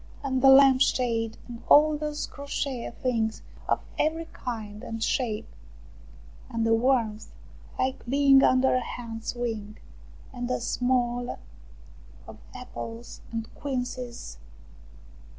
And 0.23 0.41
the 0.41 0.49
lamp 0.49 0.81
shade, 0.81 1.37
and 1.47 1.61
all 1.69 1.95
those 1.95 2.25
crochet 2.25 2.89
things 3.03 3.43
of 3.67 3.81
every 3.99 4.25
kind 4.33 4.83
and 4.83 5.03
shape! 5.03 5.47
And 6.49 6.65
the 6.65 6.73
warmth, 6.73 7.31
like 7.77 8.03
being 8.07 8.41
under 8.41 8.73
a 8.73 8.79
hen's 8.79 9.35
wing, 9.35 9.77
and 10.33 10.49
a 10.49 10.59
smell 10.59 11.37
of 12.27 12.39
apples 12.55 13.21
and 13.31 13.47
quinces 13.53 14.39